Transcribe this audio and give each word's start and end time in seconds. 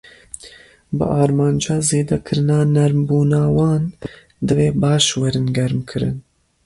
Bi 0.97 1.05
armanca 1.23 1.75
zêdekirina 1.89 2.59
nermbûna 2.75 3.43
wan, 3.55 3.83
divê 4.47 4.67
baş 4.81 5.05
werin 5.17 5.47
germkirin. 5.57 6.17